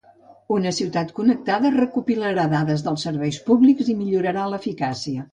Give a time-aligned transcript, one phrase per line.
[0.53, 5.27] Una ciutat connectada recopilarà dades dels serveis públics i millorarà l'eficiència.